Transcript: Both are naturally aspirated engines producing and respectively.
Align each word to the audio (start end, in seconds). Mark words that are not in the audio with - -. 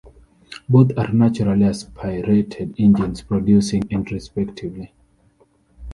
Both 0.67 0.97
are 0.97 1.09
naturally 1.13 1.63
aspirated 1.65 2.73
engines 2.79 3.21
producing 3.21 3.83
and 3.91 4.11
respectively. 4.11 4.91